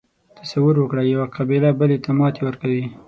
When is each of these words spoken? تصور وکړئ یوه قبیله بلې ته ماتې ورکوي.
تصور 0.43 0.75
وکړئ 0.79 1.05
یوه 1.13 1.27
قبیله 1.35 1.69
بلې 1.79 1.97
ته 2.03 2.09
ماتې 2.17 2.41
ورکوي. 2.43 2.85